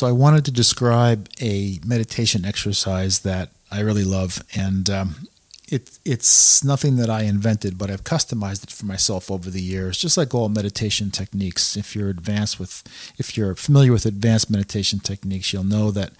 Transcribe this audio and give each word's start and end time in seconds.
So 0.00 0.06
I 0.06 0.12
wanted 0.12 0.46
to 0.46 0.50
describe 0.50 1.28
a 1.42 1.78
meditation 1.84 2.46
exercise 2.46 3.18
that 3.18 3.50
I 3.70 3.80
really 3.80 4.02
love, 4.02 4.42
and 4.56 4.88
um, 4.88 5.28
it, 5.68 5.98
it's 6.06 6.64
nothing 6.64 6.96
that 6.96 7.10
I 7.10 7.24
invented, 7.24 7.76
but 7.76 7.90
I've 7.90 8.02
customized 8.02 8.64
it 8.64 8.70
for 8.70 8.86
myself 8.86 9.30
over 9.30 9.50
the 9.50 9.60
years. 9.60 9.98
Just 9.98 10.16
like 10.16 10.34
all 10.34 10.48
meditation 10.48 11.10
techniques, 11.10 11.76
if 11.76 11.94
you're 11.94 12.08
advanced 12.08 12.58
with, 12.58 12.82
if 13.18 13.36
you're 13.36 13.54
familiar 13.54 13.92
with 13.92 14.06
advanced 14.06 14.48
meditation 14.48 15.00
techniques, 15.00 15.52
you'll 15.52 15.64
know 15.64 15.90
that 15.90 16.12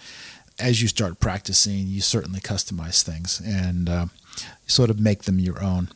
as 0.58 0.82
you 0.82 0.88
start 0.88 1.18
practicing, 1.18 1.86
you 1.86 2.02
certainly 2.02 2.40
customize 2.40 3.02
things 3.02 3.40
and 3.42 3.88
uh, 3.88 4.06
sort 4.66 4.90
of 4.90 5.00
make 5.00 5.22
them 5.22 5.38
your 5.38 5.62
own. 5.62 5.88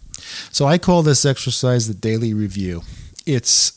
So 0.51 0.65
I 0.65 0.79
call 0.79 1.03
this 1.03 1.27
exercise 1.27 1.87
the 1.87 1.93
daily 1.93 2.33
review. 2.33 2.81
It's 3.27 3.75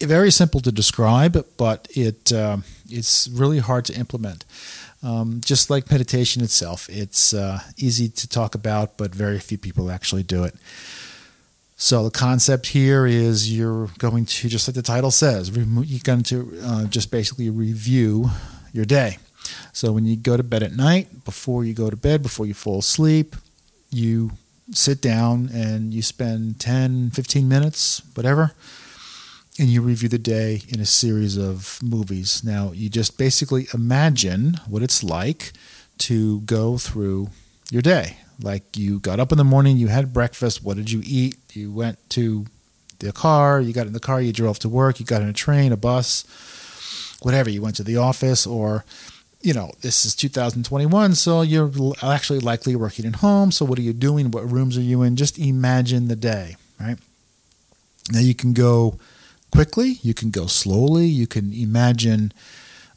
very 0.00 0.30
simple 0.30 0.60
to 0.60 0.72
describe, 0.72 1.44
but 1.56 1.88
it 1.90 2.32
uh, 2.32 2.58
it's 2.88 3.28
really 3.28 3.58
hard 3.58 3.84
to 3.86 3.94
implement. 3.94 4.44
Um, 5.02 5.40
just 5.44 5.70
like 5.70 5.90
meditation 5.90 6.42
itself, 6.42 6.88
it's 6.90 7.32
uh, 7.32 7.60
easy 7.76 8.08
to 8.08 8.28
talk 8.28 8.54
about, 8.54 8.96
but 8.96 9.14
very 9.14 9.38
few 9.38 9.58
people 9.58 9.90
actually 9.90 10.24
do 10.24 10.42
it. 10.42 10.54
So 11.76 12.02
the 12.02 12.10
concept 12.10 12.66
here 12.66 13.06
is 13.06 13.56
you're 13.56 13.88
going 13.98 14.26
to, 14.26 14.48
just 14.48 14.66
like 14.66 14.74
the 14.74 14.82
title 14.82 15.12
says, 15.12 15.50
you're 15.50 16.00
going 16.02 16.24
to 16.24 16.58
uh, 16.64 16.84
just 16.86 17.12
basically 17.12 17.48
review 17.50 18.30
your 18.72 18.84
day. 18.84 19.18
So 19.72 19.92
when 19.92 20.04
you 20.04 20.16
go 20.16 20.36
to 20.36 20.42
bed 20.42 20.64
at 20.64 20.72
night, 20.72 21.24
before 21.24 21.64
you 21.64 21.74
go 21.74 21.88
to 21.88 21.96
bed, 21.96 22.20
before 22.20 22.46
you 22.46 22.54
fall 22.54 22.80
asleep, 22.80 23.36
you 23.90 24.32
sit 24.72 25.00
down 25.00 25.50
and 25.52 25.94
you 25.94 26.02
spend 26.02 26.58
10, 26.58 27.10
15 27.10 27.48
minutes, 27.48 28.02
whatever, 28.14 28.54
and 29.58 29.68
you 29.68 29.82
review 29.82 30.08
the 30.08 30.18
day 30.18 30.62
in 30.68 30.80
a 30.80 30.86
series 30.86 31.36
of 31.36 31.80
movies. 31.82 32.42
Now, 32.44 32.72
you 32.72 32.88
just 32.88 33.18
basically 33.18 33.66
imagine 33.74 34.60
what 34.68 34.82
it's 34.82 35.02
like 35.02 35.52
to 35.98 36.40
go 36.40 36.78
through 36.78 37.30
your 37.70 37.82
day. 37.82 38.18
Like 38.40 38.76
you 38.76 39.00
got 39.00 39.18
up 39.18 39.32
in 39.32 39.38
the 39.38 39.44
morning, 39.44 39.76
you 39.76 39.88
had 39.88 40.12
breakfast, 40.12 40.62
what 40.62 40.76
did 40.76 40.90
you 40.92 41.02
eat? 41.04 41.36
You 41.54 41.72
went 41.72 41.98
to 42.10 42.46
the 43.00 43.12
car, 43.12 43.60
you 43.60 43.72
got 43.72 43.88
in 43.88 43.92
the 43.92 44.00
car, 44.00 44.20
you 44.20 44.32
drove 44.32 44.60
to 44.60 44.68
work, 44.68 45.00
you 45.00 45.06
got 45.06 45.22
in 45.22 45.28
a 45.28 45.32
train, 45.32 45.72
a 45.72 45.76
bus, 45.76 46.24
whatever, 47.22 47.50
you 47.50 47.60
went 47.60 47.76
to 47.76 47.84
the 47.84 47.96
office 47.96 48.46
or 48.46 48.84
you 49.40 49.54
know, 49.54 49.70
this 49.82 50.04
is 50.04 50.16
2021, 50.16 51.14
so 51.14 51.42
you're 51.42 51.70
actually 52.02 52.40
likely 52.40 52.74
working 52.74 53.06
at 53.06 53.16
home. 53.16 53.52
So, 53.52 53.64
what 53.64 53.78
are 53.78 53.82
you 53.82 53.92
doing? 53.92 54.32
What 54.32 54.50
rooms 54.50 54.76
are 54.76 54.82
you 54.82 55.02
in? 55.02 55.14
Just 55.14 55.38
imagine 55.38 56.08
the 56.08 56.16
day, 56.16 56.56
right? 56.80 56.98
Now, 58.10 58.18
you 58.18 58.34
can 58.34 58.52
go 58.52 58.98
quickly, 59.50 59.98
you 60.02 60.14
can 60.14 60.30
go 60.30 60.46
slowly, 60.46 61.06
you 61.06 61.26
can 61.26 61.52
imagine 61.52 62.32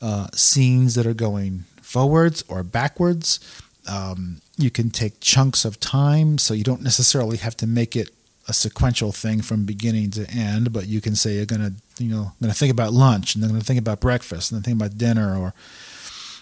uh, 0.02 0.28
scenes 0.34 0.96
that 0.96 1.06
are 1.06 1.14
going 1.14 1.66
forwards 1.82 2.44
or 2.48 2.64
backwards. 2.64 3.40
Um, 3.88 4.42
you 4.58 4.70
can 4.70 4.90
take 4.90 5.20
chunks 5.20 5.66
of 5.66 5.80
time, 5.80 6.38
so 6.38 6.54
you 6.54 6.64
don't 6.64 6.84
necessarily 6.84 7.38
have 7.38 7.58
to 7.58 7.68
make 7.68 7.96
it 7.96 8.10
a 8.48 8.54
sequential 8.54 9.12
thing 9.12 9.42
from 9.42 9.66
beginning 9.66 10.12
to 10.12 10.30
end, 10.30 10.74
but 10.74 10.88
you 10.88 11.02
can 11.02 11.16
say 11.16 11.36
you're 11.36 11.46
gonna, 11.46 11.74
you 11.98 12.10
know, 12.10 12.34
gonna 12.42 12.54
think 12.54 12.72
about 12.72 12.94
lunch, 12.94 13.36
and 13.36 13.44
I'm 13.44 13.52
gonna 13.52 13.62
think 13.64 13.80
about 13.80 14.00
breakfast, 14.00 14.52
and 14.52 14.58
then 14.58 14.64
think 14.64 14.78
about 14.78 14.98
dinner, 14.98 15.38
or 15.38 15.54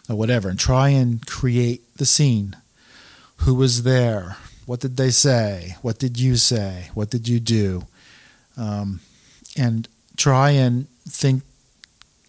or 0.10 0.16
whatever, 0.16 0.50
and 0.50 0.60
try 0.60 0.90
and 0.90 1.26
create 1.28 1.82
the 1.98 2.06
scene. 2.06 2.56
Who 3.38 3.56
was 3.56 3.84
there? 3.84 4.38
What 4.66 4.80
did 4.80 4.98
they 4.98 5.12
say? 5.12 5.76
What 5.82 6.00
did 6.00 6.20
you 6.20 6.36
say? 6.36 6.90
What 6.94 7.10
did 7.10 7.28
you 7.28 7.40
do? 7.40 7.84
Um, 8.58 9.00
and 9.58 9.88
try 10.20 10.52
and 10.52 10.88
think, 11.08 11.44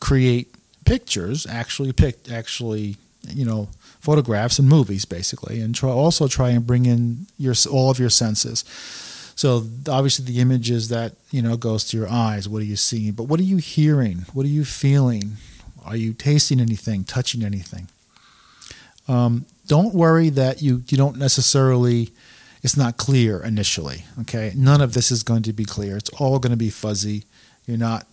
create 0.01 0.55
pictures, 0.85 1.47
actually 1.47 1.93
pick, 1.93 2.31
actually, 2.31 2.97
you 3.29 3.45
know, 3.45 3.69
photographs 4.01 4.59
and 4.59 4.69
movies, 4.69 5.05
basically, 5.05 5.61
and 5.61 5.75
try 5.75 5.91
also 5.91 6.27
try 6.27 6.51
and 6.51 6.67
bring 6.67 6.87
in 6.87 7.27
your 7.37 7.55
all 7.71 7.91
of 7.91 7.99
your 7.99 8.11
senses. 8.11 8.65
So 9.35 9.65
obviously 9.89 10.25
the 10.25 10.41
images 10.41 10.89
that 10.89 11.13
you 11.31 11.43
know 11.43 11.57
goes 11.57 11.85
to 11.89 11.97
your 11.97 12.09
eyes. 12.09 12.49
What 12.49 12.63
are 12.63 12.67
you 12.67 12.77
seeing? 12.77 13.13
But 13.13 13.25
what 13.25 13.41
are 13.41 13.51
you 13.55 13.59
hearing? 13.59 14.25
What 14.33 14.47
are 14.47 14.51
you 14.51 14.65
feeling? 14.65 15.37
Are 15.85 15.97
you 15.97 16.13
tasting 16.13 16.61
anything, 16.61 17.05
touching 17.05 17.43
anything? 17.43 17.89
Um, 19.09 19.47
don't 19.67 19.95
worry 19.95 20.31
that 20.31 20.63
you, 20.63 20.83
you 20.89 20.97
don't 20.97 21.17
necessarily, 21.17 22.11
it's 22.63 22.77
not 22.77 22.97
clear 22.97 23.43
initially. 23.43 24.05
Okay. 24.21 24.53
None 24.55 24.81
of 24.81 24.93
this 24.93 25.11
is 25.11 25.23
going 25.23 25.43
to 25.45 25.53
be 25.53 25.65
clear. 25.65 25.97
It's 25.97 26.11
all 26.21 26.39
going 26.39 26.51
to 26.51 26.57
be 26.57 26.71
fuzzy. 26.71 27.25
You're 27.71 27.79
not 27.79 28.05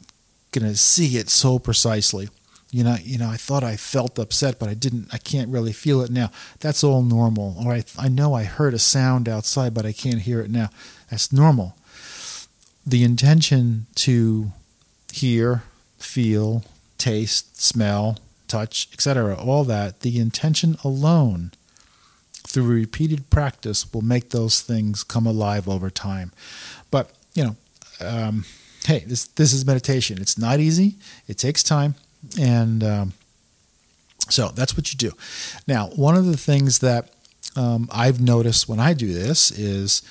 going 0.51 0.69
to 0.69 0.77
see 0.77 1.17
it 1.17 1.29
so 1.29 1.57
precisely. 1.57 2.29
You 2.69 2.83
know, 2.83 2.95
you 3.01 3.17
know, 3.17 3.27
I 3.27 3.37
thought 3.37 3.63
I 3.63 3.75
felt 3.75 4.19
upset, 4.19 4.59
but 4.59 4.69
I 4.69 4.75
didn't. 4.75 5.07
I 5.11 5.17
can't 5.17 5.49
really 5.49 5.73
feel 5.73 6.01
it 6.01 6.11
now. 6.11 6.29
That's 6.59 6.83
all 6.83 7.01
normal. 7.01 7.55
Or 7.65 7.73
I, 7.73 7.83
I 7.97 8.07
know 8.07 8.35
I 8.35 8.43
heard 8.43 8.75
a 8.75 8.79
sound 8.79 9.27
outside, 9.27 9.73
but 9.73 9.83
I 9.83 9.93
can't 9.93 10.21
hear 10.21 10.41
it 10.41 10.51
now. 10.51 10.69
That's 11.09 11.33
normal. 11.33 11.75
The 12.85 13.03
intention 13.03 13.87
to 13.95 14.51
hear, 15.11 15.63
feel, 15.97 16.63
taste, 16.99 17.59
smell, 17.59 18.19
touch, 18.47 18.89
etc., 18.93 19.35
all 19.35 19.63
that, 19.63 20.01
the 20.01 20.19
intention 20.19 20.77
alone 20.83 21.51
through 22.45 22.67
repeated 22.67 23.31
practice 23.31 23.91
will 23.91 24.03
make 24.03 24.29
those 24.29 24.61
things 24.61 25.03
come 25.03 25.25
alive 25.25 25.67
over 25.67 25.89
time. 25.89 26.31
But, 26.91 27.09
you 27.33 27.43
know, 27.43 27.55
um, 27.99 28.45
hey, 28.87 28.99
this, 28.99 29.25
this 29.27 29.51
is 29.51 29.65
meditation. 29.65 30.17
It's 30.21 30.37
not 30.37 30.61
easy, 30.61 30.95
it 31.27 31.37
takes 31.37 31.61
time. 31.61 31.95
And 32.39 32.83
um, 32.83 33.13
so 34.29 34.47
that's 34.49 34.77
what 34.77 34.93
you 34.93 34.97
do. 34.97 35.11
Now, 35.67 35.87
one 35.89 36.15
of 36.15 36.25
the 36.25 36.37
things 36.37 36.79
that 36.79 37.09
um, 37.57 37.89
I've 37.91 38.21
noticed 38.21 38.69
when 38.69 38.79
I 38.79 38.93
do 38.93 39.13
this 39.13 39.51
is 39.51 40.01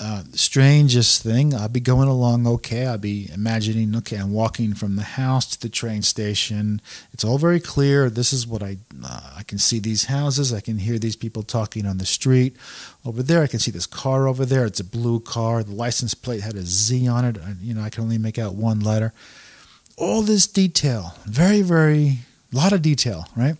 uh, 0.00 0.22
strangest 0.32 1.22
thing. 1.22 1.54
I'd 1.54 1.72
be 1.72 1.80
going 1.80 2.08
along 2.08 2.46
okay. 2.46 2.86
I'd 2.86 3.00
be 3.00 3.30
imagining, 3.32 3.96
okay, 3.96 4.16
I'm 4.16 4.32
walking 4.32 4.74
from 4.74 4.96
the 4.96 5.02
house 5.02 5.46
to 5.46 5.60
the 5.60 5.68
train 5.68 6.02
station. 6.02 6.80
It's 7.12 7.24
all 7.24 7.38
very 7.38 7.60
clear. 7.60 8.08
This 8.08 8.32
is 8.32 8.46
what 8.46 8.62
I 8.62 8.78
uh, 9.04 9.32
I 9.36 9.42
can 9.42 9.58
see 9.58 9.78
these 9.78 10.04
houses. 10.04 10.52
I 10.52 10.60
can 10.60 10.78
hear 10.78 10.98
these 10.98 11.16
people 11.16 11.42
talking 11.42 11.86
on 11.86 11.98
the 11.98 12.06
street. 12.06 12.56
Over 13.04 13.22
there, 13.22 13.42
I 13.42 13.46
can 13.46 13.58
see 13.58 13.70
this 13.70 13.86
car 13.86 14.28
over 14.28 14.44
there. 14.44 14.66
It's 14.66 14.80
a 14.80 14.84
blue 14.84 15.20
car. 15.20 15.62
The 15.62 15.74
license 15.74 16.14
plate 16.14 16.42
had 16.42 16.54
a 16.54 16.62
Z 16.62 17.08
on 17.08 17.24
it. 17.24 17.38
I, 17.38 17.54
you 17.60 17.74
know, 17.74 17.82
I 17.82 17.90
can 17.90 18.04
only 18.04 18.18
make 18.18 18.38
out 18.38 18.54
one 18.54 18.80
letter. 18.80 19.12
All 19.96 20.22
this 20.22 20.46
detail, 20.46 21.14
very, 21.26 21.62
very, 21.62 22.18
a 22.52 22.56
lot 22.56 22.72
of 22.72 22.82
detail, 22.82 23.26
right? 23.36 23.56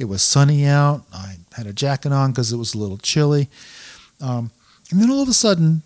It 0.00 0.06
was 0.06 0.22
sunny 0.22 0.64
out. 0.64 1.04
I 1.12 1.36
had 1.54 1.66
a 1.66 1.72
jacket 1.72 2.12
on 2.12 2.30
because 2.30 2.50
it 2.50 2.56
was 2.56 2.74
a 2.74 2.78
little 2.78 2.96
chilly. 2.96 3.50
Um, 4.20 4.50
and 4.90 5.00
then 5.00 5.10
all 5.10 5.22
of 5.22 5.28
a 5.28 5.34
sudden, 5.34 5.82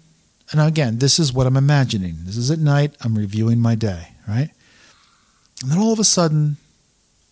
and 0.50 0.60
again, 0.60 0.98
this 0.98 1.18
is 1.18 1.32
what 1.32 1.46
I'm 1.46 1.56
imagining. 1.56 2.16
This 2.24 2.36
is 2.36 2.50
at 2.50 2.58
night. 2.58 2.94
I'm 3.00 3.16
reviewing 3.16 3.58
my 3.60 3.74
day, 3.74 4.08
right? 4.28 4.50
And 5.62 5.70
then 5.70 5.78
all 5.78 5.92
of 5.92 5.98
a 5.98 6.04
sudden, 6.04 6.56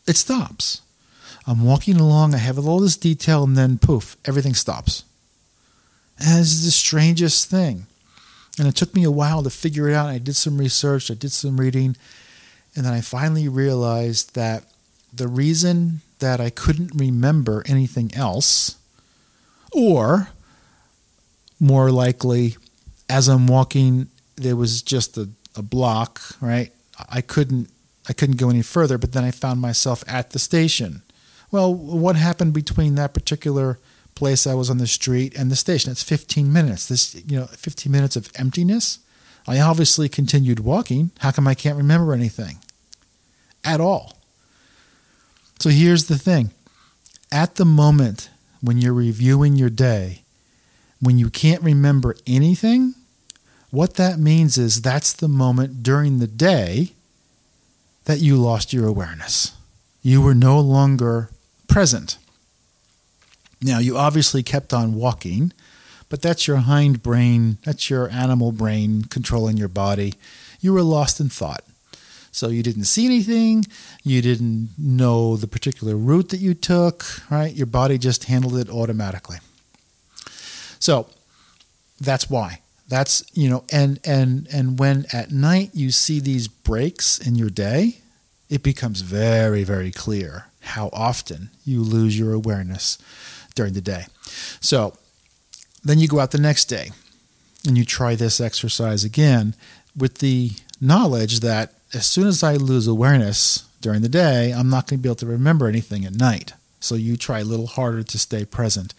it 0.06 0.16
stops. 0.16 0.82
I'm 1.46 1.64
walking 1.64 1.96
along. 1.96 2.34
I 2.34 2.38
have 2.38 2.58
all 2.58 2.80
this 2.80 2.96
detail, 2.96 3.44
and 3.44 3.56
then 3.56 3.78
poof, 3.78 4.16
everything 4.24 4.54
stops. 4.54 5.04
And 6.18 6.40
this 6.40 6.52
is 6.52 6.64
the 6.64 6.70
strangest 6.70 7.50
thing. 7.50 7.86
And 8.58 8.68
it 8.68 8.76
took 8.76 8.94
me 8.94 9.04
a 9.04 9.10
while 9.10 9.42
to 9.42 9.50
figure 9.50 9.88
it 9.88 9.94
out. 9.94 10.08
I 10.08 10.18
did 10.18 10.36
some 10.36 10.58
research, 10.58 11.10
I 11.10 11.14
did 11.14 11.32
some 11.32 11.58
reading, 11.58 11.96
and 12.76 12.84
then 12.84 12.92
I 12.92 13.00
finally 13.00 13.48
realized 13.48 14.34
that 14.34 14.64
the 15.12 15.28
reason 15.28 16.00
that 16.20 16.40
I 16.40 16.50
couldn't 16.50 16.92
remember 16.94 17.62
anything 17.66 18.12
else, 18.14 18.76
or 19.72 20.28
more 21.60 21.90
likely 21.90 22.56
as 23.08 23.28
I'm 23.28 23.46
walking, 23.46 24.08
there 24.36 24.56
was 24.56 24.82
just 24.82 25.16
a, 25.16 25.28
a 25.56 25.62
block, 25.62 26.20
right? 26.40 26.72
I 27.08 27.20
couldn't 27.20 27.70
I 28.08 28.12
couldn't 28.12 28.36
go 28.36 28.50
any 28.50 28.62
further, 28.62 28.98
but 28.98 29.12
then 29.12 29.24
I 29.24 29.30
found 29.30 29.60
myself 29.62 30.04
at 30.06 30.30
the 30.30 30.38
station. 30.38 31.02
Well, 31.50 31.74
what 31.74 32.16
happened 32.16 32.52
between 32.52 32.96
that 32.96 33.14
particular 33.14 33.78
place 34.14 34.46
I 34.46 34.52
was 34.52 34.68
on 34.68 34.76
the 34.76 34.86
street 34.86 35.34
and 35.34 35.50
the 35.50 35.56
station? 35.56 35.90
It's 35.90 36.02
15 36.02 36.52
minutes. 36.52 36.86
This, 36.88 37.14
you 37.14 37.38
know, 37.38 37.46
15 37.46 37.90
minutes 37.90 38.14
of 38.16 38.30
emptiness. 38.34 38.98
I 39.46 39.58
obviously 39.58 40.10
continued 40.10 40.60
walking. 40.60 41.12
How 41.20 41.30
come 41.30 41.48
I 41.48 41.54
can't 41.54 41.78
remember 41.78 42.12
anything? 42.12 42.58
At 43.64 43.80
all. 43.80 44.18
So 45.58 45.70
here's 45.70 46.06
the 46.06 46.18
thing. 46.18 46.50
At 47.32 47.54
the 47.54 47.64
moment 47.64 48.28
when 48.60 48.78
you're 48.78 48.92
reviewing 48.92 49.56
your 49.56 49.70
day, 49.70 50.23
when 51.00 51.18
you 51.18 51.30
can't 51.30 51.62
remember 51.62 52.16
anything, 52.26 52.94
what 53.70 53.94
that 53.94 54.18
means 54.18 54.56
is 54.56 54.82
that's 54.82 55.12
the 55.12 55.28
moment 55.28 55.82
during 55.82 56.18
the 56.18 56.26
day 56.26 56.92
that 58.04 58.20
you 58.20 58.36
lost 58.36 58.72
your 58.72 58.86
awareness. 58.86 59.52
You 60.02 60.20
were 60.20 60.34
no 60.34 60.60
longer 60.60 61.30
present. 61.66 62.18
Now, 63.60 63.78
you 63.78 63.96
obviously 63.96 64.42
kept 64.42 64.72
on 64.72 64.94
walking, 64.94 65.52
but 66.08 66.22
that's 66.22 66.46
your 66.46 66.58
hind 66.58 67.02
brain, 67.02 67.58
that's 67.64 67.88
your 67.88 68.08
animal 68.10 68.52
brain 68.52 69.04
controlling 69.04 69.56
your 69.56 69.68
body. 69.68 70.14
You 70.60 70.72
were 70.72 70.82
lost 70.82 71.18
in 71.18 71.28
thought. 71.28 71.64
So 72.30 72.48
you 72.48 72.62
didn't 72.62 72.84
see 72.84 73.06
anything, 73.06 73.64
you 74.02 74.20
didn't 74.20 74.70
know 74.76 75.36
the 75.36 75.46
particular 75.46 75.96
route 75.96 76.28
that 76.30 76.40
you 76.40 76.52
took, 76.52 77.04
right? 77.30 77.54
Your 77.54 77.66
body 77.66 77.96
just 77.96 78.24
handled 78.24 78.56
it 78.56 78.68
automatically. 78.68 79.38
So 80.84 81.06
that's 81.98 82.28
why. 82.28 82.60
That's, 82.88 83.24
you 83.32 83.48
know, 83.48 83.64
and 83.72 83.98
and 84.04 84.46
and 84.52 84.78
when 84.78 85.06
at 85.14 85.30
night 85.30 85.70
you 85.72 85.90
see 85.90 86.20
these 86.20 86.46
breaks 86.46 87.18
in 87.18 87.36
your 87.36 87.48
day, 87.48 88.00
it 88.50 88.62
becomes 88.62 89.00
very 89.00 89.64
very 89.64 89.90
clear 89.90 90.48
how 90.74 90.90
often 90.92 91.48
you 91.64 91.82
lose 91.82 92.18
your 92.18 92.34
awareness 92.34 92.98
during 93.54 93.72
the 93.72 93.80
day. 93.80 94.04
So, 94.60 94.98
then 95.82 95.98
you 95.98 96.06
go 96.06 96.20
out 96.20 96.32
the 96.32 96.38
next 96.50 96.66
day 96.66 96.90
and 97.66 97.78
you 97.78 97.86
try 97.86 98.14
this 98.14 98.38
exercise 98.38 99.04
again 99.04 99.54
with 99.96 100.18
the 100.18 100.50
knowledge 100.82 101.40
that 101.40 101.72
as 101.94 102.04
soon 102.04 102.26
as 102.26 102.42
I 102.42 102.56
lose 102.56 102.86
awareness 102.86 103.66
during 103.80 104.02
the 104.02 104.10
day, 104.10 104.52
I'm 104.52 104.68
not 104.68 104.86
going 104.86 104.98
to 104.98 105.02
be 105.02 105.08
able 105.08 105.16
to 105.16 105.26
remember 105.26 105.66
anything 105.66 106.04
at 106.04 106.14
night. 106.14 106.52
So 106.80 106.94
you 106.94 107.16
try 107.16 107.40
a 107.40 107.44
little 107.44 107.68
harder 107.68 108.02
to 108.02 108.18
stay 108.18 108.44
present. 108.44 108.92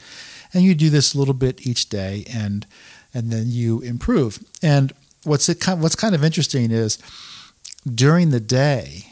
And 0.56 0.63
you 0.63 0.74
do 0.74 0.90
this 0.90 1.13
a 1.13 1.19
little 1.19 1.36
bit 1.36 1.68
each 1.68 1.90
day 1.90 2.25
and 2.34 2.66
and 3.13 3.31
then 3.31 3.46
you 3.48 3.81
improve. 3.81 4.40
And 4.63 4.92
what's 5.25 5.50
it 5.50 5.63
what's 5.68 5.96
kind 5.96 6.16
of 6.16 6.24
interesting 6.24 6.72
is 6.72 6.98
during 7.94 8.30
the 8.30 8.40
day 8.40 9.07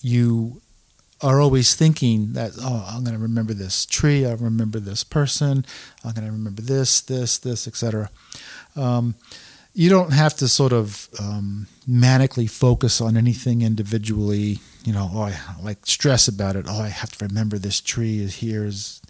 you 0.00 0.60
are 1.20 1.40
always 1.40 1.74
thinking 1.74 2.32
that 2.34 2.52
oh 2.60 2.86
i'm 2.88 3.02
going 3.02 3.16
to 3.16 3.22
remember 3.22 3.52
this 3.52 3.84
tree 3.84 4.24
i 4.24 4.32
remember 4.32 4.78
this 4.78 5.02
person 5.02 5.64
i'm 6.04 6.12
going 6.12 6.26
to 6.26 6.32
remember 6.32 6.62
this 6.62 7.00
this 7.00 7.38
this 7.38 7.66
etc 7.66 8.10
um, 8.76 9.14
you 9.74 9.88
don't 9.90 10.12
have 10.12 10.34
to 10.34 10.48
sort 10.48 10.72
of 10.72 11.08
um, 11.18 11.66
manically 11.88 12.48
focus 12.48 13.00
on 13.00 13.16
anything 13.16 13.62
individually 13.62 14.58
you 14.84 14.92
know 14.92 15.10
oh 15.12 15.22
i 15.22 15.34
like 15.62 15.84
stress 15.84 16.28
about 16.28 16.56
it 16.56 16.66
oh 16.68 16.80
i 16.80 16.88
have 16.88 17.10
to 17.10 17.24
remember 17.24 17.58
this 17.58 17.80
tree 17.80 18.20
is 18.20 18.36
here 18.36 18.64
is 18.64 19.00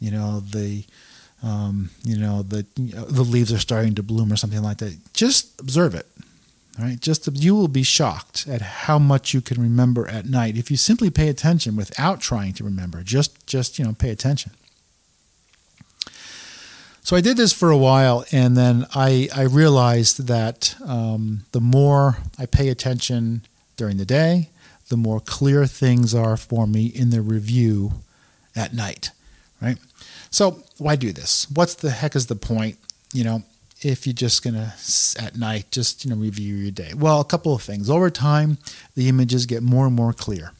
you 0.00 0.10
know 0.10 0.40
the 0.40 0.84
um, 1.42 1.90
you 2.04 2.16
know 2.16 2.42
the 2.42 2.66
the 2.74 3.22
leaves 3.22 3.52
are 3.52 3.58
starting 3.58 3.94
to 3.94 4.02
bloom 4.02 4.32
or 4.32 4.36
something 4.36 4.62
like 4.62 4.78
that 4.78 4.96
just 5.12 5.60
observe 5.60 5.94
it 5.94 6.06
Right? 6.78 7.00
Just 7.00 7.26
you 7.32 7.54
will 7.54 7.68
be 7.68 7.82
shocked 7.82 8.46
at 8.46 8.60
how 8.60 8.98
much 8.98 9.32
you 9.32 9.40
can 9.40 9.60
remember 9.60 10.06
at 10.08 10.26
night 10.26 10.58
if 10.58 10.70
you 10.70 10.76
simply 10.76 11.08
pay 11.08 11.28
attention 11.28 11.74
without 11.74 12.20
trying 12.20 12.52
to 12.54 12.64
remember. 12.64 13.02
Just 13.02 13.46
just 13.46 13.78
you 13.78 13.84
know 13.86 13.94
pay 13.94 14.10
attention. 14.10 14.52
So 17.02 17.16
I 17.16 17.22
did 17.22 17.38
this 17.38 17.52
for 17.52 17.70
a 17.70 17.78
while, 17.78 18.26
and 18.30 18.56
then 18.56 18.84
I 18.94 19.28
I 19.34 19.42
realized 19.42 20.26
that 20.26 20.76
um, 20.84 21.46
the 21.52 21.60
more 21.60 22.18
I 22.38 22.44
pay 22.44 22.68
attention 22.68 23.46
during 23.78 23.96
the 23.96 24.04
day, 24.04 24.50
the 24.90 24.98
more 24.98 25.20
clear 25.20 25.64
things 25.66 26.14
are 26.14 26.36
for 26.36 26.66
me 26.66 26.86
in 26.86 27.08
the 27.08 27.22
review 27.22 28.02
at 28.54 28.74
night. 28.74 29.12
Right. 29.62 29.78
So 30.30 30.62
why 30.78 30.96
do 30.96 31.12
this? 31.12 31.46
What's 31.50 31.74
the 31.74 31.90
heck 31.90 32.16
is 32.16 32.26
the 32.26 32.36
point? 32.36 32.76
You 33.12 33.24
know, 33.24 33.42
if 33.82 34.06
you're 34.06 34.14
just 34.14 34.42
to 34.42 34.72
at 35.22 35.36
night 35.36 35.70
just 35.70 36.04
you 36.04 36.10
know 36.10 36.16
review 36.16 36.54
your 36.54 36.70
day 36.70 36.92
well 36.96 37.20
a 37.20 37.24
couple 37.24 37.54
of 37.54 37.62
things 37.62 37.90
over 37.90 38.10
time 38.10 38.58
the 38.94 39.08
images 39.08 39.46
get 39.46 39.62
more 39.62 39.86
and 39.86 39.94
more 39.94 40.12
clear 40.12 40.52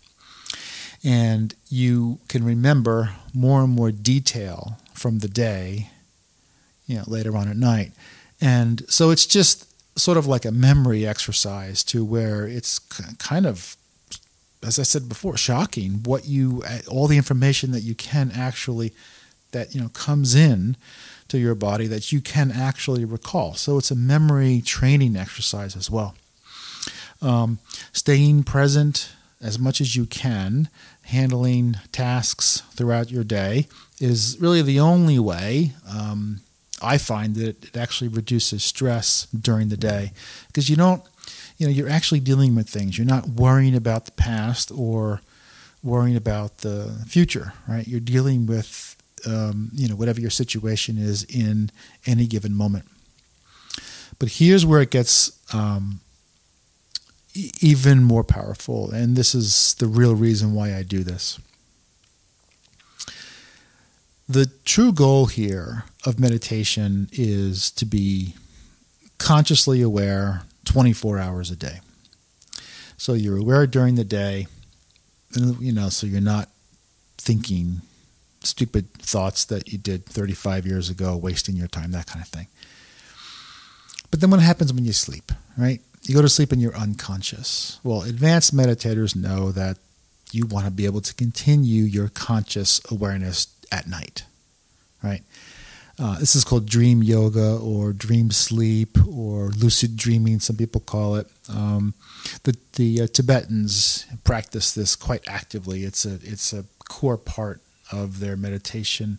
and 1.03 1.55
you 1.69 2.19
can 2.29 2.45
remember 2.45 3.11
more 3.33 3.63
and 3.63 3.73
more 3.73 3.91
detail 3.91 4.79
from 4.93 5.21
the 5.21 5.29
day 5.29 5.91
you 6.87 6.97
know 6.97 7.05
later 7.07 7.37
on 7.37 7.49
at 7.49 7.57
night 7.57 7.93
and 8.41 8.83
so 8.89 9.11
it's 9.11 9.27
just 9.27 9.67
sort 9.99 10.19
of 10.19 10.27
like 10.27 10.45
a 10.45 10.53
memory 10.53 11.07
exercise 11.07 11.83
to 11.83 12.05
where 12.05 12.47
it's 12.47 12.79
kind 13.19 13.47
of 13.47 13.77
as 14.63 14.79
i 14.79 14.83
said 14.83 15.09
before 15.09 15.37
shocking 15.39 16.03
what 16.05 16.27
you 16.27 16.63
all 16.87 17.07
the 17.07 17.17
information 17.17 17.73
that 17.73 17.81
you 17.81 17.95
can 17.95 18.31
actually 18.35 18.93
that 19.57 19.75
you 19.75 19.81
know 19.81 19.89
comes 19.89 20.35
in 20.35 20.77
to 21.29 21.39
your 21.39 21.55
body 21.55 21.87
that 21.87 22.13
you 22.13 22.21
can 22.21 22.53
actually 22.53 23.05
recall. 23.05 23.55
So 23.55 23.79
it's 23.79 23.91
a 23.91 23.97
memory 23.97 24.61
training 24.61 25.17
exercise 25.17 25.77
as 25.77 25.91
well. 25.91 26.15
Um, 27.23 27.59
staying 27.93 28.45
present 28.45 29.11
as 29.41 29.59
much 29.59 29.81
as 29.81 29.97
you 29.97 30.07
can, 30.07 30.69
handling 31.03 31.77
tasks 31.93 32.63
throughout 32.73 33.11
your 33.11 33.25
day 33.25 33.67
is 34.01 34.37
really 34.41 34.63
the 34.63 34.81
only 34.81 35.19
way. 35.19 35.73
Um, 35.89 36.41
I 36.83 36.99
find 36.99 37.35
that 37.37 37.65
it 37.65 37.77
actually 37.77 38.09
reduces 38.09 38.63
stress 38.63 39.27
during 39.27 39.69
the 39.69 39.77
day 39.77 40.13
because 40.49 40.69
you 40.69 40.77
don't, 40.77 41.03
you 41.57 41.67
know, 41.67 41.73
you're 41.73 41.89
actually 41.89 42.21
dealing 42.21 42.55
with 42.55 42.69
things. 42.69 42.99
You're 42.99 43.07
not 43.07 43.29
worrying 43.29 43.75
about 43.75 44.05
the 44.05 44.13
past 44.13 44.71
or 44.71 45.23
worrying 45.83 46.17
about 46.17 46.59
the 46.59 47.05
future, 47.07 47.55
right? 47.67 47.87
You're 47.89 48.01
dealing 48.01 48.47
with 48.47 48.96
um, 49.27 49.71
you 49.75 49.89
know 49.89 49.97
whatever 49.97 50.21
your 50.21 50.31
situation 50.31 50.99
is 50.99 51.25
in 51.25 51.71
any 52.07 52.27
given 52.27 52.55
moment. 52.55 52.87
But 54.19 54.31
here's 54.31 54.65
where 54.65 54.81
it 54.81 54.91
gets 54.91 55.33
um, 55.55 56.01
even 57.61 58.03
more 58.03 58.25
powerful, 58.25 58.91
and 58.91 59.17
this 59.17 59.35
is 59.35 59.75
the 59.75 59.87
real 59.87 60.15
reason 60.15 60.55
why 60.55 60.75
I 60.75 60.83
do 60.83 61.03
this. 61.03 61.39
The 64.29 64.51
true 64.65 64.93
goal 64.93 65.27
here 65.27 65.85
of 66.05 66.19
meditation 66.19 67.09
is 67.13 67.71
to 67.73 67.85
be 67.85 68.35
consciously 69.19 69.83
aware 69.83 70.43
24 70.65 71.19
hours 71.19 71.51
a 71.51 71.57
day. 71.57 71.81
So 72.97 73.13
you're 73.13 73.37
aware 73.37 73.67
during 73.67 73.95
the 73.95 74.05
day, 74.05 74.47
you 75.37 75.73
know, 75.73 75.91
so 75.91 76.07
you're 76.07 76.21
not 76.21 76.49
thinking 77.19 77.83
stupid 78.47 78.93
thoughts 78.95 79.45
that 79.47 79.73
you 79.73 79.79
did 79.79 80.07
35 80.07 80.67
years 80.67 80.91
ago, 80.91 81.17
wasting 81.17 81.57
your 81.57 81.69
time, 81.69 81.93
that 81.93 82.07
kind 82.07 82.23
of 82.23 82.29
thing. 82.29 82.47
But 84.11 84.21
then 84.21 84.31
what 84.31 84.41
happens 84.41 84.73
when 84.73 84.85
you 84.85 84.93
sleep, 84.93 85.33
right? 85.59 85.81
You 86.03 86.15
go 86.15 86.23
to 86.23 86.29
sleep 86.29 86.53
and 86.53 86.63
you're 86.63 86.77
unconscious. 86.77 87.81
Well, 87.83 88.03
advanced 88.03 88.57
meditators 88.57 89.17
know 89.17 89.51
that 89.53 89.79
you 90.33 90.47
want 90.47 90.67
to 90.67 90.71
be 90.71 90.87
able 90.87 91.01
to 91.01 91.15
continue 91.15 91.85
your 91.85 92.09
conscious 92.09 92.81
awareness 92.91 93.49
at 93.73 93.87
night, 93.87 94.25
right? 95.03 95.23
Uh, 95.99 96.19
this 96.19 96.37
is 96.37 96.45
called 96.45 96.67
dream 96.67 97.03
yoga 97.03 97.57
or 97.57 97.93
dream 97.93 98.31
sleep 98.31 98.99
or 99.09 99.49
lucid 99.49 99.97
dreaming, 99.97 100.41
some 100.41 100.57
people 100.57 100.81
call 100.81 101.17
it. 101.17 101.27
Um, 101.49 101.95
the 102.43 102.57
the 102.75 103.03
uh, 103.03 103.07
Tibetans 103.07 104.05
practice 104.23 104.73
this 104.73 104.95
quite 104.95 105.27
actively. 105.27 105.85
It's 105.85 106.05
a 106.05 106.15
it's 106.23 106.53
a 106.53 106.65
core 106.89 107.17
part 107.17 107.61
of 107.93 108.21
their 108.21 108.37
meditation 108.37 109.19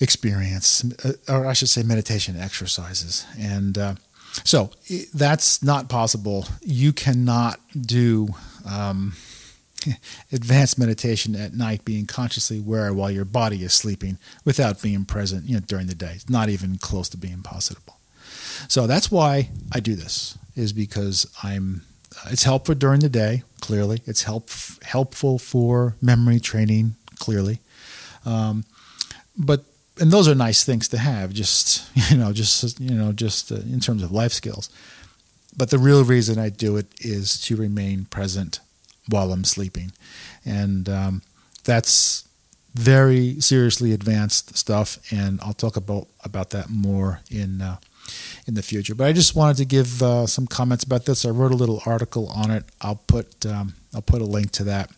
experience, 0.00 0.84
uh, 1.04 1.12
or 1.28 1.46
I 1.46 1.52
should 1.52 1.68
say, 1.68 1.82
meditation 1.82 2.36
exercises. 2.36 3.24
And 3.38 3.78
uh, 3.78 3.94
so 4.44 4.70
that's 5.14 5.62
not 5.62 5.88
possible. 5.88 6.46
You 6.60 6.92
cannot 6.92 7.60
do 7.80 8.28
um, 8.68 9.14
advanced 10.32 10.78
meditation 10.78 11.36
at 11.36 11.54
night, 11.54 11.84
being 11.84 12.06
consciously 12.06 12.58
aware 12.58 12.92
while 12.92 13.10
your 13.10 13.24
body 13.24 13.62
is 13.62 13.72
sleeping 13.72 14.18
without 14.44 14.82
being 14.82 15.04
present 15.04 15.44
you 15.46 15.54
know, 15.54 15.60
during 15.60 15.86
the 15.86 15.94
day. 15.94 16.12
It's 16.14 16.28
not 16.28 16.48
even 16.48 16.78
close 16.78 17.08
to 17.10 17.16
being 17.16 17.42
possible. 17.42 17.98
So 18.68 18.86
that's 18.86 19.10
why 19.10 19.50
I 19.72 19.80
do 19.80 19.94
this, 19.94 20.36
is 20.56 20.72
because 20.72 21.26
I'm 21.42 21.82
it's 22.26 22.44
helpful 22.44 22.74
during 22.74 23.00
the 23.00 23.08
day, 23.08 23.42
clearly. 23.60 24.02
It's 24.06 24.22
help, 24.22 24.50
helpful 24.82 25.38
for 25.38 25.96
memory 26.00 26.40
training, 26.40 26.96
clearly. 27.18 27.60
Um, 28.24 28.64
but 29.36 29.64
and 30.00 30.10
those 30.10 30.26
are 30.26 30.34
nice 30.34 30.64
things 30.64 30.88
to 30.88 30.98
have, 30.98 31.32
just 31.32 31.84
you 32.10 32.16
know, 32.16 32.32
just 32.32 32.80
you 32.80 32.94
know, 32.94 33.12
just 33.12 33.52
uh, 33.52 33.56
in 33.56 33.80
terms 33.80 34.02
of 34.02 34.12
life 34.12 34.32
skills. 34.32 34.70
But 35.56 35.70
the 35.70 35.78
real 35.78 36.02
reason 36.04 36.38
I 36.38 36.48
do 36.48 36.76
it 36.76 36.86
is 37.00 37.40
to 37.42 37.56
remain 37.56 38.06
present 38.06 38.60
while 39.08 39.32
I'm 39.32 39.44
sleeping, 39.44 39.92
and 40.44 40.88
um, 40.88 41.22
that's 41.64 42.26
very 42.74 43.38
seriously 43.40 43.92
advanced 43.92 44.56
stuff. 44.56 44.98
And 45.12 45.40
I'll 45.42 45.52
talk 45.52 45.76
about 45.76 46.08
about 46.24 46.50
that 46.50 46.70
more 46.70 47.20
in 47.30 47.60
uh, 47.60 47.76
in 48.46 48.54
the 48.54 48.62
future. 48.62 48.94
But 48.94 49.06
I 49.06 49.12
just 49.12 49.34
wanted 49.36 49.56
to 49.58 49.64
give 49.64 50.02
uh, 50.02 50.26
some 50.26 50.46
comments 50.46 50.84
about 50.84 51.04
this. 51.04 51.24
I 51.24 51.30
wrote 51.30 51.52
a 51.52 51.56
little 51.56 51.82
article 51.86 52.28
on 52.28 52.50
it. 52.50 52.64
I'll 52.80 53.00
put 53.06 53.46
um, 53.46 53.74
I'll 53.94 54.02
put 54.02 54.22
a 54.22 54.26
link 54.26 54.50
to 54.52 54.64
that, 54.64 54.90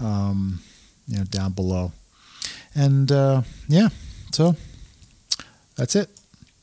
um, 0.00 0.60
you 1.06 1.18
know, 1.18 1.24
down 1.24 1.52
below. 1.52 1.92
And 2.74 3.10
uh, 3.12 3.42
yeah, 3.68 3.88
so 4.32 4.56
that's 5.76 5.94
it. 5.96 6.08